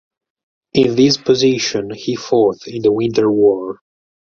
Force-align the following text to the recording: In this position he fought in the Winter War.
In 0.73 0.95
this 0.95 1.17
position 1.17 1.91
he 1.91 2.15
fought 2.15 2.65
in 2.65 2.81
the 2.81 2.91
Winter 2.91 3.31
War. 3.31 3.81